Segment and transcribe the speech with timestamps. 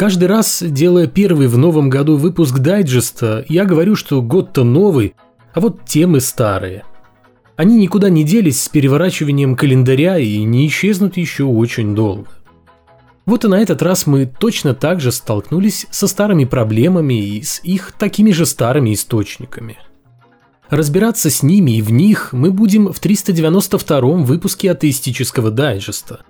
[0.00, 5.14] Каждый раз, делая первый в новом году выпуск дайджеста, я говорю, что год-то новый,
[5.52, 6.84] а вот темы старые.
[7.56, 12.30] Они никуда не делись с переворачиванием календаря и не исчезнут еще очень долго.
[13.26, 17.60] Вот и на этот раз мы точно так же столкнулись со старыми проблемами и с
[17.62, 19.76] их такими же старыми источниками.
[20.70, 26.20] Разбираться с ними и в них мы будем в 392-м выпуске атеистического дайджеста,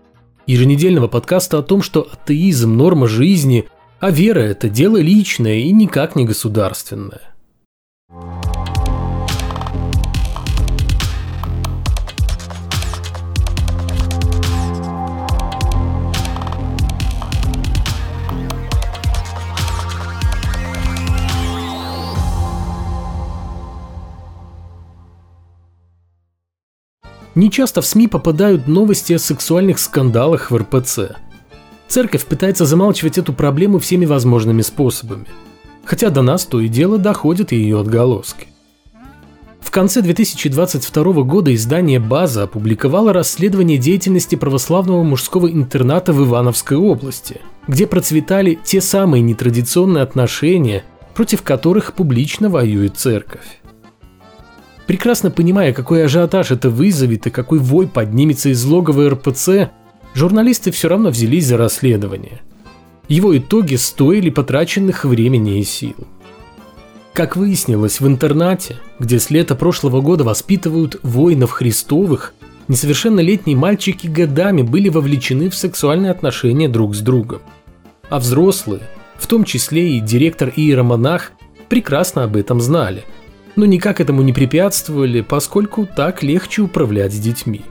[0.51, 3.69] еженедельного подкаста о том, что атеизм– норма жизни,
[4.01, 7.30] а вера– это дело личное и никак не государственное.
[27.35, 31.17] Нечасто в СМИ попадают новости о сексуальных скандалах в РПЦ.
[31.87, 35.27] Церковь пытается замалчивать эту проблему всеми возможными способами.
[35.85, 38.49] Хотя до нас то и дело доходят ее отголоски.
[39.61, 47.41] В конце 2022 года издание «База» опубликовало расследование деятельности православного мужского интерната в Ивановской области,
[47.69, 50.83] где процветали те самые нетрадиционные отношения,
[51.15, 53.60] против которых публично воюет церковь.
[54.91, 59.71] Прекрасно понимая, какой ажиотаж это вызовет и какой вой поднимется из логова РПЦ,
[60.15, 62.41] журналисты все равно взялись за расследование.
[63.07, 65.95] Его итоги стоили потраченных времени и сил.
[67.13, 72.35] Как выяснилось, в интернате, где с лета прошлого года воспитывают воинов Христовых,
[72.67, 77.43] несовершеннолетние мальчики годами были вовлечены в сексуальные отношения друг с другом.
[78.09, 78.83] А взрослые,
[79.19, 81.31] в том числе и директор иеромонах,
[81.69, 83.05] прекрасно об этом знали–
[83.57, 87.63] но никак этому не препятствовали, поскольку так легче управлять детьми.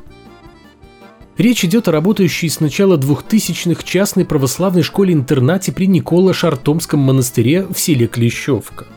[1.38, 8.08] Речь идет о работающей с начала 2000-х частной православной школе-интернате при Никола-Шартомском монастыре в селе
[8.08, 8.88] Клещевка.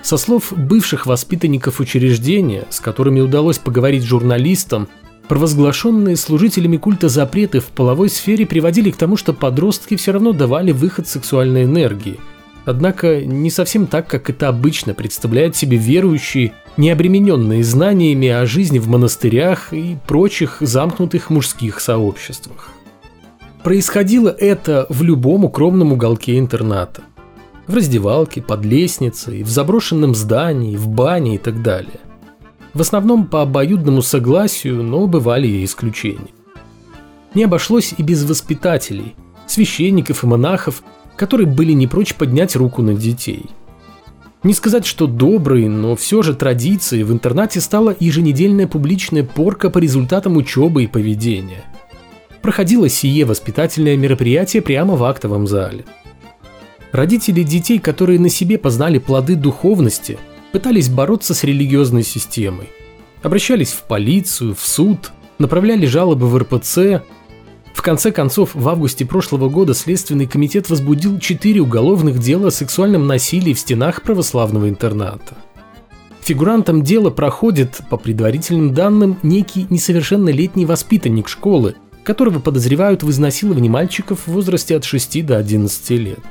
[0.00, 4.86] Со слов бывших воспитанников учреждения, с которыми удалось поговорить журналистам,
[5.26, 10.70] провозглашенные служителями культа запреты в половой сфере приводили к тому, что подростки все равно давали
[10.70, 12.20] выход сексуальной энергии–
[12.64, 18.78] Однако не совсем так, как это обычно представляют себе верующие, не обремененные знаниями о жизни
[18.78, 22.70] в монастырях и прочих замкнутых мужских сообществах.
[23.62, 27.02] Происходило это в любом укромном уголке интерната.
[27.66, 32.00] В раздевалке, под лестницей, в заброшенном здании, в бане и так далее.
[32.74, 36.32] В основном по обоюдному согласию, но бывали и исключения.
[37.34, 39.14] Не обошлось и без воспитателей,
[39.46, 40.82] священников и монахов,
[41.16, 43.46] которые были не прочь поднять руку на детей.
[44.42, 49.78] Не сказать, что добрые, но все же традицией в интернате стала еженедельная публичная порка по
[49.78, 51.64] результатам учебы и поведения.
[52.42, 55.86] Проходило сие воспитательное мероприятие прямо в актовом зале.
[56.92, 60.18] Родители детей, которые на себе познали плоды духовности,
[60.52, 62.68] пытались бороться с религиозной системой.
[63.22, 67.02] Обращались в полицию, в суд, направляли жалобы в РПЦ,
[67.74, 73.08] в конце концов, в августе прошлого года Следственный комитет возбудил четыре уголовных дела о сексуальном
[73.08, 75.36] насилии в стенах православного интерната.
[76.22, 81.74] Фигурантом дела проходит, по предварительным данным, некий несовершеннолетний воспитанник школы,
[82.04, 86.24] которого подозревают в изнасиловании мальчиков в возрасте от 6 до 11 лет.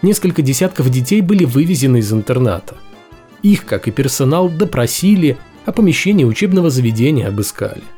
[0.00, 2.76] Несколько десятков детей были вывезены из интерната.
[3.42, 7.82] Их, как и персонал, допросили, а помещение учебного заведения обыскали–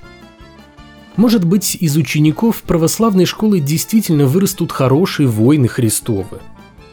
[1.17, 6.41] может быть, из учеников православной школы действительно вырастут хорошие воины Христовы.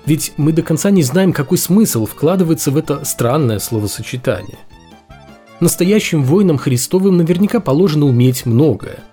[0.05, 4.57] Ведь мы до конца не знаем, какой смысл вкладывается в это странное словосочетание.
[5.59, 9.03] Настоящим воинам Христовым наверняка положено уметь многое.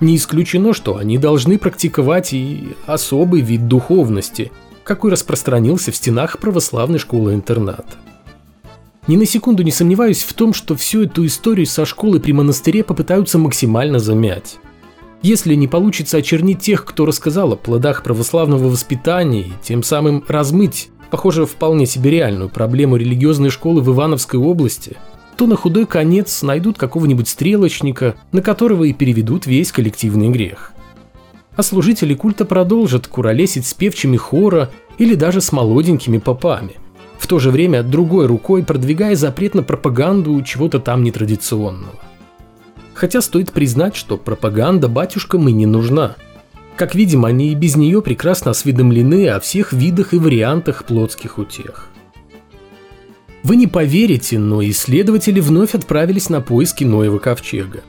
[0.00, 4.50] Не исключено, что они должны практиковать и особый вид духовности,
[4.84, 7.84] какой распространился в стенах православной школы-интерната.
[9.08, 12.84] Ни на секунду не сомневаюсь в том, что всю эту историю со школы при монастыре
[12.84, 14.58] попытаются максимально замять.
[15.22, 20.90] Если не получится очернить тех, кто рассказал о плодах православного воспитания и тем самым размыть,
[21.10, 24.98] похоже, вполне себе реальную проблему религиозной школы в Ивановской области,
[25.38, 30.72] то на худой конец найдут какого-нибудь стрелочника, на которого и переведут весь коллективный грех.
[31.56, 36.74] А служители культа продолжат куролесить с певчими хора или даже с молоденькими попами–
[37.18, 41.98] в то же время другой рукой продвигая запрет на пропаганду чего-то там нетрадиционного.
[42.94, 46.16] Хотя стоит признать, что пропаганда батюшкам и не нужна.
[46.76, 51.88] Как видим, они и без нее прекрасно осведомлены о всех видах и вариантах плотских утех.
[53.42, 57.82] Вы не поверите, но исследователи вновь отправились на поиски Ноева ковчега.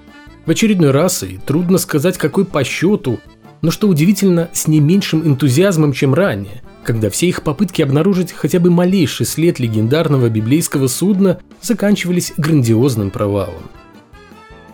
[0.45, 3.19] В очередной раз, и трудно сказать какой по счету,
[3.61, 8.59] но что удивительно, с не меньшим энтузиазмом, чем ранее, когда все их попытки обнаружить хотя
[8.59, 13.63] бы малейший след легендарного библейского судна заканчивались грандиозным провалом.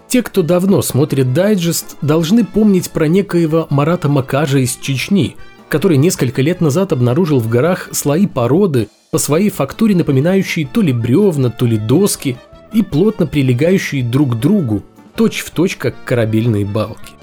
[0.07, 5.36] Те, кто давно смотрит дайджест, должны помнить про некоего Марата Макажа из Чечни,
[5.68, 10.92] который несколько лет назад обнаружил в горах слои породы, по своей фактуре напоминающие то ли
[10.92, 12.38] бревна, то ли доски,
[12.74, 14.84] и плотно прилегающие друг к другу,
[15.16, 17.13] точь-в-точь, точь, как корабельные балки.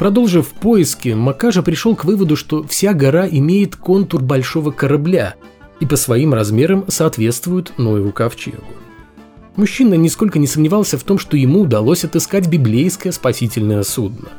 [0.00, 5.34] Продолжив поиски, Макажа пришел к выводу, что вся гора имеет контур большого корабля
[5.78, 8.64] и по своим размерам соответствует Ноеву ковчегу.
[9.56, 14.30] Мужчина нисколько не сомневался в том, что ему удалось отыскать библейское спасительное судно.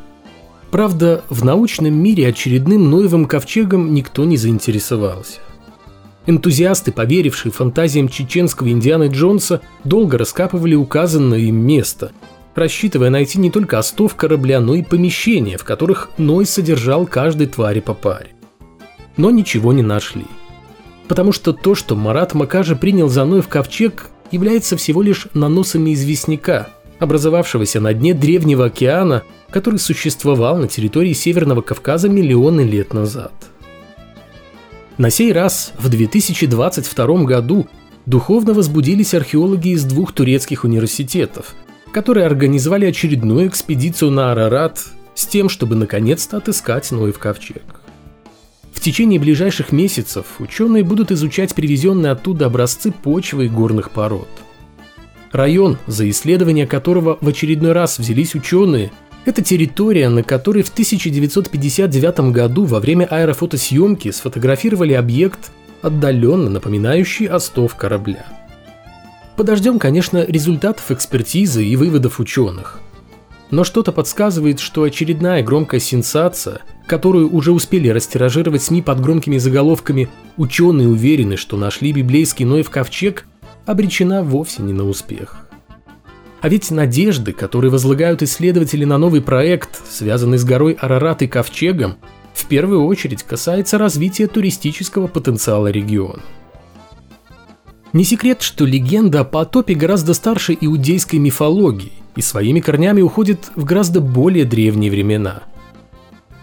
[0.71, 5.41] Правда, в научном мире очередным Ноевым ковчегом никто не заинтересовался.
[6.25, 12.13] Энтузиасты, поверившие фантазиям чеченского Индианы Джонса, долго раскапывали указанное им место–
[12.55, 17.79] рассчитывая найти не только остов корабля, но и помещения, в которых Ной содержал каждой твари
[17.79, 18.31] по паре.
[19.17, 20.25] Но ничего не нашли.
[21.07, 25.93] Потому что то, что Марат Макажи принял за Ной в ковчег, является всего лишь наносами
[25.93, 26.69] известняка,
[26.99, 33.33] образовавшегося на дне древнего океана, который существовал на территории Северного Кавказа миллионы лет назад.
[34.97, 37.67] На сей раз, в 2022 году,
[38.05, 41.55] духовно возбудились археологи из двух турецких университетов–
[41.91, 44.79] которые организовали очередную экспедицию на Арарат
[45.13, 47.63] с тем, чтобы наконец-то отыскать Ноев ковчег.
[48.73, 54.29] В течение ближайших месяцев ученые будут изучать привезенные оттуда образцы почвы и горных пород.
[55.31, 58.91] Район, за исследование которого в очередной раз взялись ученые,
[59.23, 65.51] это территория, на которой в 1959 году во время аэрофотосъемки сфотографировали объект,
[65.83, 68.25] отдаленно напоминающий остов корабля–
[69.41, 72.79] Подождем, конечно, результатов экспертизы и выводов ученых.
[73.49, 80.09] Но что-то подсказывает, что очередная громкая сенсация, которую уже успели растиражировать СМИ под громкими заголовками
[80.37, 83.25] «Ученые уверены, что нашли библейский Ноев ковчег»,
[83.65, 85.47] обречена вовсе не на успех.
[86.41, 91.95] А ведь надежды, которые возлагают исследователи на новый проект, связанный с горой Арарат и ковчегом,
[92.35, 96.21] в первую очередь касается развития туристического потенциала региона.
[97.93, 103.65] Не секрет, что легенда о потопе гораздо старше иудейской мифологии и своими корнями уходит в
[103.65, 105.43] гораздо более древние времена.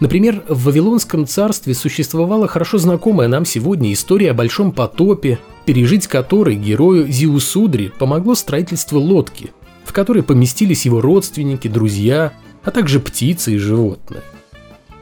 [0.01, 6.55] Например, в Вавилонском царстве существовала хорошо знакомая нам сегодня история о большом потопе, пережить который
[6.55, 9.51] герою Зиусудри помогло строительство лодки,
[9.85, 14.21] в которой поместились его родственники, друзья, а также птицы и животные.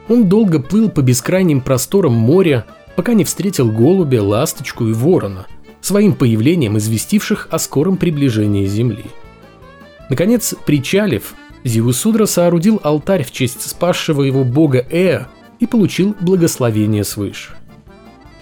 [0.07, 2.65] Он долго плыл по бескрайним просторам моря,
[2.95, 5.45] пока не встретил голубя, ласточку и ворона–
[5.81, 9.05] своим появлением известивших о скором приближении Земли.
[10.09, 11.33] Наконец, причалив,
[11.63, 15.27] Зиусудра соорудил алтарь в честь спасшего его бога Эа
[15.59, 17.55] и получил благословение свыше.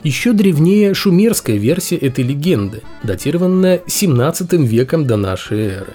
[0.03, 5.93] Еще древнее шумерская версия этой легенды, датированная 17 веком до нашей эры.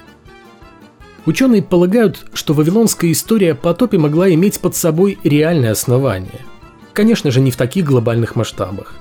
[1.25, 6.41] Ученые полагают, что вавилонская история о потопе могла иметь под собой реальное основание.
[6.93, 8.95] Конечно же, не в таких глобальных масштабах.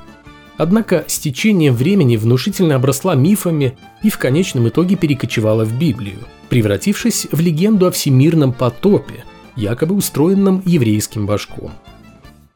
[0.61, 6.19] Однако с течением времени внушительно обросла мифами и в конечном итоге перекочевала в Библию,
[6.51, 9.25] превратившись в легенду о всемирном потопе,
[9.57, 11.73] якобы устроенном еврейским башком.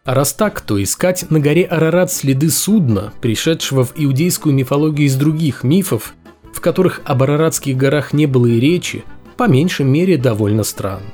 [0.04, 5.16] А раз так, то искать на горе Арарат следы судна, пришедшего в иудейскую мифологию из
[5.16, 6.14] других мифов,
[6.52, 9.02] в которых об Араратских горах не было и речи,
[9.38, 11.06] по меньшей мере довольно странно.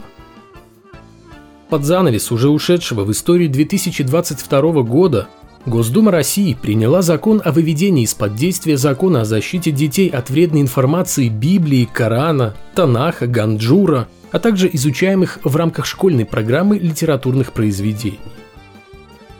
[1.68, 5.28] Под занавес уже ушедшего в историю 2022 года
[5.67, 11.29] Госдума России приняла закон о выведении из-под действия закона о защите детей от вредной информации
[11.29, 18.21] Библии, Корана, Танаха, Ганджура, а также изучаемых в рамках школьной программы литературных произведений.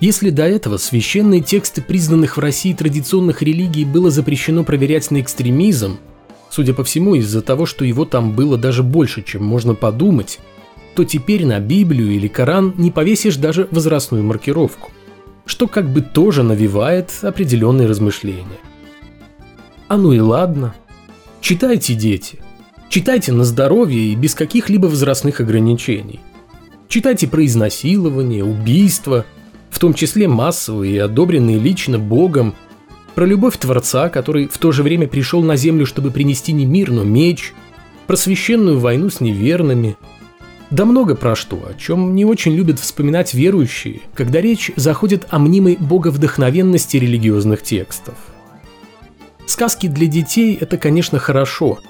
[0.00, 5.99] Если до этого священные тексты признанных в России традиционных религий было запрещено проверять на экстремизм,
[6.50, 10.39] судя по всему из-за того, что его там было даже больше, чем можно подумать,
[10.95, 14.91] то теперь на Библию или Коран не повесишь даже возрастную маркировку
[15.50, 18.61] что как бы тоже навевает определенные размышления.
[19.88, 20.76] А ну и ладно.
[21.40, 22.38] Читайте, дети.
[22.88, 26.21] Читайте на здоровье и без каких-либо возрастных ограничений.
[26.87, 29.26] Читайте про изнасилование, убийства,
[29.71, 32.54] в том числе массовые и одобренные лично Богом,
[33.16, 36.92] про любовь Творца, который в то же время пришел на землю, чтобы принести не мир,
[36.92, 37.54] но меч,
[38.07, 39.97] про священную войну с неверными–
[40.71, 45.39] да много про что, о чем не очень любят вспоминать верующие, когда речь заходит о
[45.39, 48.15] мнимой боговдохновенности религиозных текстов.
[49.47, 51.81] Сказки для детей– это, конечно, хорошо,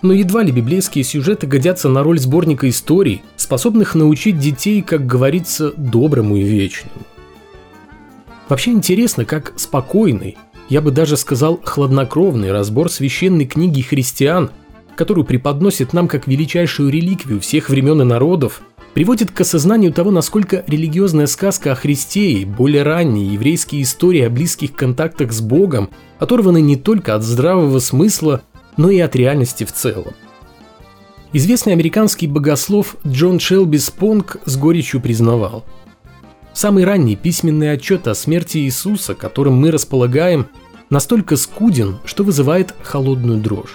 [0.00, 5.72] но едва ли библейские сюжеты годятся на роль сборника историй, способных научить детей, как говорится,
[5.76, 7.02] доброму и вечному.
[8.48, 10.38] Вообще интересно, как спокойный,
[10.70, 14.50] я бы даже сказал хладнокровный разбор священной книги христиан,
[15.00, 18.60] которую преподносит нам как величайшую реликвию всех времен и народов,
[18.92, 24.28] приводит к осознанию того, насколько религиозная сказка о Христе и более ранние еврейские истории о
[24.28, 25.88] близких контактах с Богом
[26.18, 28.42] оторваны не только от здравого смысла,
[28.76, 30.12] но и от реальности в целом.
[31.32, 35.64] Известный американский богослов Джон Шелби Спонг с горечью признавал.
[36.52, 40.48] Самый ранний письменный отчет о смерти Иисуса, которым мы располагаем,
[40.90, 43.72] настолько скуден, что вызывает холодную дрожь.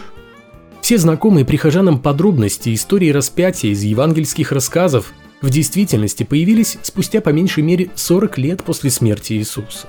[0.86, 7.64] Все знакомые прихожанам подробности истории распятия из евангельских рассказов в действительности появились спустя по меньшей
[7.64, 9.88] мере 40 лет после смерти Иисуса.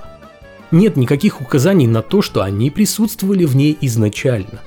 [0.71, 4.63] Нет никаких указаний на то, что они присутствовали в ней изначально.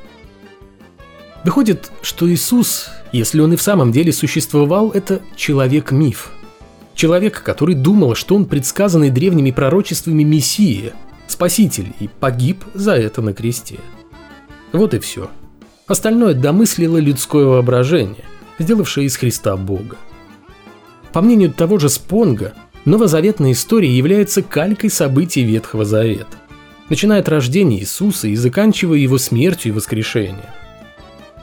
[1.44, 6.32] Выходит, что Иисус, если он и в самом деле существовал, это человек-миф.
[6.94, 10.94] Человек, который думал, что он предсказанный древними пророчествами Мессия,
[11.26, 13.80] Спаситель, и погиб за это на кресте.
[14.74, 15.32] Вот и все.
[15.90, 18.24] Остальное домыслило людское воображение,
[18.60, 19.98] сделавшее из Христа Бога.
[21.12, 22.54] По мнению того же Спонга,
[22.86, 26.38] новозаветная история является калькой событий Ветхого Завета,
[26.90, 30.46] начиная от рождения Иисуса и заканчивая его смертью и воскрешением.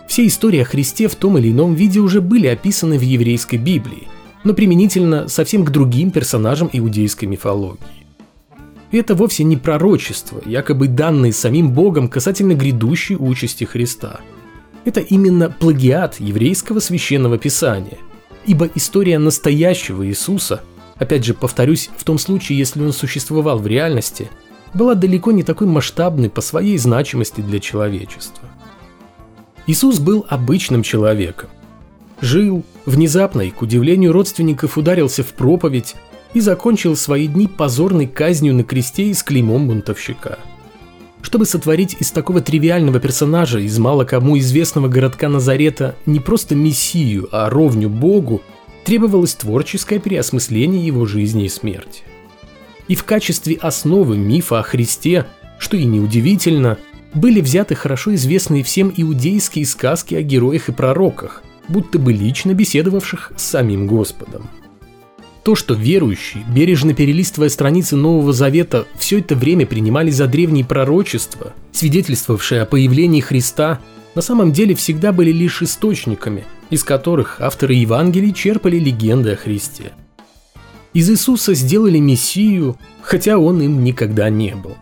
[0.07, 4.07] Все истории о Христе в том или ином виде уже были описаны в еврейской Библии,
[4.45, 7.81] но применительно совсем к другим персонажам иудейской мифологии.
[8.93, 14.21] И это вовсе не пророчество, якобы данные самим Богом касательно грядущей участи Христа–
[14.87, 17.99] это именно плагиат еврейского священного писания.
[18.47, 20.63] Ибо история настоящего Иисуса,
[20.95, 24.31] опять же повторюсь, в том случае, если он существовал в реальности,
[24.73, 28.49] была далеко не такой масштабной по своей значимости для человечества.
[29.67, 31.51] Иисус был обычным человеком.
[32.21, 35.97] Жил, внезапно и, к удивлению родственников, ударился в проповедь
[36.33, 40.39] и закончил свои дни позорной казнью на кресте и с клеймом бунтовщика–
[41.27, 47.29] чтобы сотворить из такого тривиального персонажа, из мало кому известного городка Назарета, не просто мессию,
[47.33, 48.43] а ровню Богу,
[48.85, 52.05] требовалось творческое переосмысление его жизни и смерти.
[52.87, 55.27] И в качестве основы мифа о Христе,
[55.59, 56.79] что и неудивительно,
[57.13, 63.33] были взяты хорошо известные всем иудейские сказки о героях и пророках, будто бы лично беседовавших
[63.35, 64.49] с самим Господом.
[65.47, 71.53] То, что верующие, бережно перелистывая страницы Нового Завета, все это время принимали за древние пророчества,
[71.71, 73.79] свидетельствовавшие о появлении Христа,
[74.17, 79.93] на самом деле всегда были лишь источниками, из которых авторы Евангелий черпали легенды о Христе.
[80.95, 84.77] Из Иисуса сделали Мессию, хотя он им никогда не был.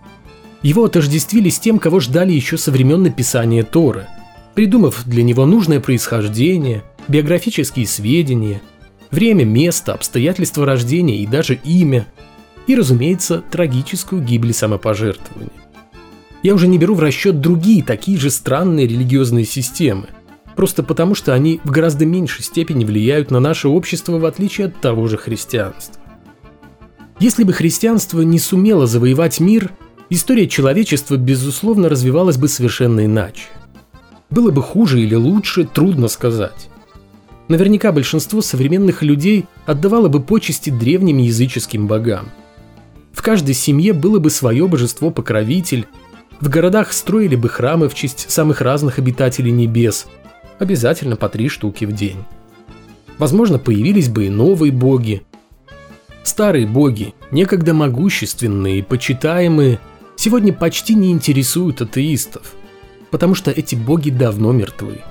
[0.62, 4.06] Его отождествили с тем, кого ждали еще со времен написания Торы,
[4.54, 8.62] придумав для него нужное происхождение, биографические сведения–
[9.14, 12.06] время, место, обстоятельства рождения и даже имя.
[12.66, 15.50] И, разумеется, трагическую гибель самопожертвования.
[16.42, 20.08] Я уже не беру в расчет другие такие же странные религиозные системы,
[20.56, 24.78] просто потому что они в гораздо меньшей степени влияют на наше общество в отличие от
[24.80, 26.02] того же христианства.
[27.18, 29.70] Если бы христианство не сумело завоевать мир,
[30.10, 33.44] история человечества, безусловно, развивалась бы совершенно иначе.
[34.28, 36.68] Было бы хуже или лучше, трудно сказать.
[37.48, 42.30] Наверняка большинство современных людей отдавало бы почести древним языческим богам.
[43.12, 45.86] В каждой семье было бы свое божество-покровитель,
[46.40, 50.06] в городах строили бы храмы в честь самых разных обитателей небес,
[50.58, 52.24] обязательно по три штуки в день.
[53.18, 55.22] Возможно, появились бы и новые боги.
[56.22, 59.78] Старые боги, некогда могущественные и почитаемые,
[60.16, 62.54] сегодня почти не интересуют атеистов,
[63.10, 65.02] потому что эти боги давно мертвы.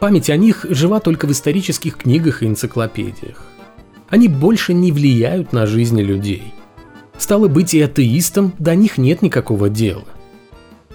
[0.00, 3.42] Память о них жива только в исторических книгах и энциклопедиях.
[4.08, 6.54] Они больше не влияют на жизни людей.
[7.16, 10.04] Стало быть, и атеистам до них нет никакого дела.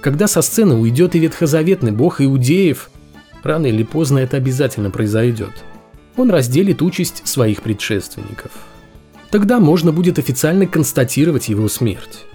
[0.01, 2.89] Когда со сцены уйдет и ветхозаветный бог иудеев,
[3.43, 5.63] рано или поздно это обязательно произойдет.
[6.15, 8.51] Он разделит участь своих предшественников.
[9.31, 12.25] Тогда можно будет официально констатировать его смерть.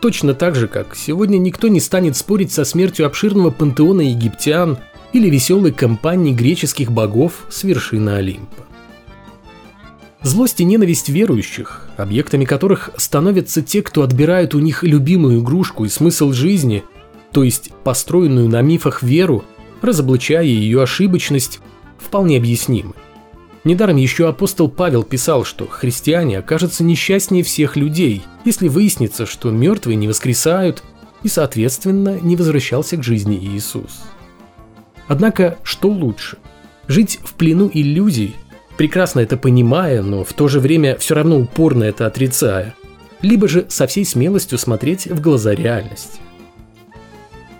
[0.00, 4.78] Точно так же, как сегодня никто не станет спорить со смертью обширного пантеона египтян–
[5.12, 8.66] или веселой компании греческих богов с вершины Олимпа.
[10.22, 15.88] Злость и ненависть верующих, объектами которых становятся те, кто отбирают у них любимую игрушку и
[15.88, 16.84] смысл жизни,
[17.32, 19.44] то есть построенную на мифах веру,
[19.80, 21.60] разоблачая ее ошибочность,
[21.98, 22.92] вполне объяснимы.
[23.64, 29.96] Недаром еще апостол Павел писал, что христиане окажутся несчастнее всех людей, если выяснится, что мертвые
[29.96, 30.82] не воскресают
[31.22, 34.02] и, соответственно, не возвращался к жизни Иисус.
[35.10, 36.38] Однако, что лучше?
[36.86, 38.36] Жить в плену иллюзий,
[38.76, 42.76] прекрасно это понимая, но в то же время все равно упорно это отрицая,
[43.20, 46.20] либо же со всей смелостью смотреть в глаза реальности.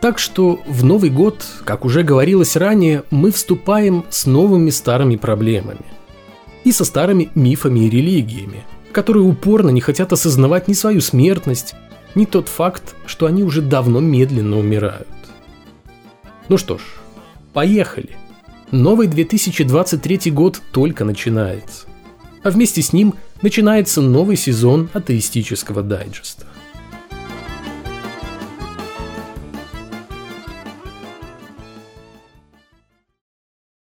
[0.01, 5.85] Так что в Новый год, как уже говорилось ранее, мы вступаем с новыми старыми проблемами.
[6.63, 11.75] И со старыми мифами и религиями, которые упорно не хотят осознавать ни свою смертность,
[12.15, 15.09] ни тот факт, что они уже давно медленно умирают.
[16.49, 16.83] Ну что ж,
[17.53, 18.11] поехали.
[18.71, 21.87] Новый 2023 год только начинается.
[22.43, 26.47] А вместе с ним начинается новый сезон атеистического дайджеста.